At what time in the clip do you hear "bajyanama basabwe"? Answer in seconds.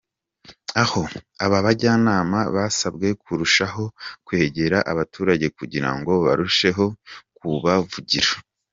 1.65-3.07